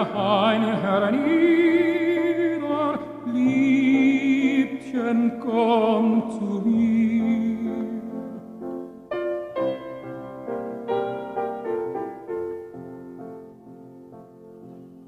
ein 0.00 0.62
Herr 0.80 1.10
nieder, 1.10 2.98
Liebchen, 3.26 5.38
komm 5.40 6.30
zu 6.30 6.62
mir. 6.66 7.84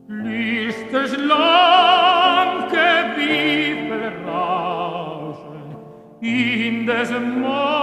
Liest 0.08 0.92
es 0.92 1.16
lange 1.16 3.14
Bibel 3.16 4.12
rauschen, 4.26 5.76
in 6.20 6.86
des 6.86 7.10
Morgens 7.10 7.81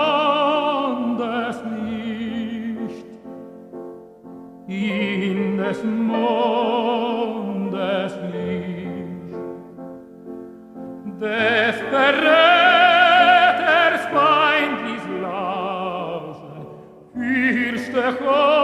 Echo. 17.99 18.58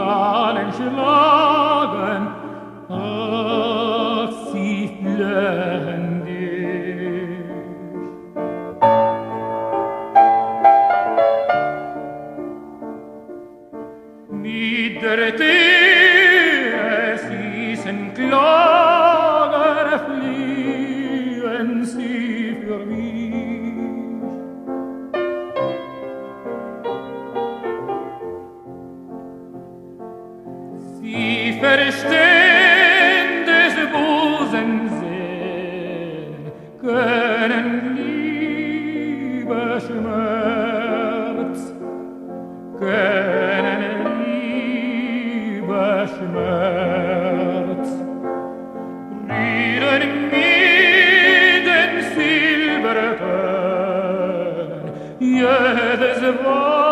Schalen 0.00 0.72
schlagen, 0.72 2.22
ach, 2.88 4.32
sie 4.50 4.96
flöhen 4.98 6.24
dich. 6.24 7.44
Niedertehe, 14.30 15.50
sie 17.18 17.76
sind 17.76 18.14
klager, 18.14 19.98
fliehen 20.06 21.84
sie 21.84 22.56
für 22.64 22.80
mich. 22.86 23.59
verstehn 31.60 33.44
des 33.46 33.74
Busen 33.92 34.70
sehen, 34.98 36.34
können 36.80 37.68
Liebe 37.96 39.62
Schmerz, 39.86 41.58
können 42.78 43.94
Liebe 45.42 45.84
Schmerz. 46.16 47.88
Rühren 49.28 50.14
mit 50.30 51.64
den 51.68 51.92
Silbertönen, 52.14 53.20
jedes 55.20 56.20
Wort, 56.42 56.89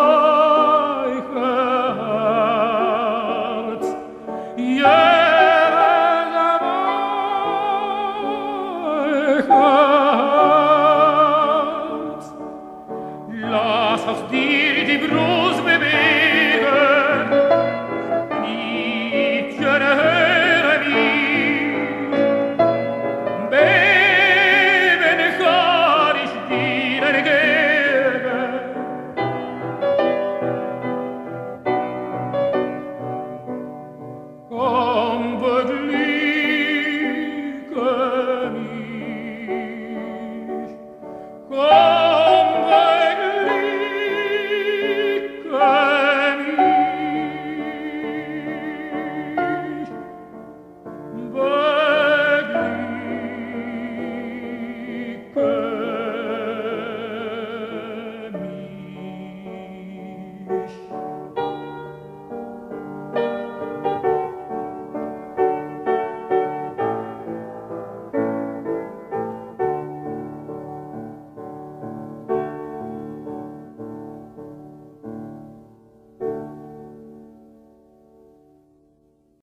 world. 41.59 41.88